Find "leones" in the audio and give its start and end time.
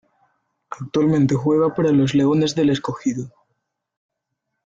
2.15-2.55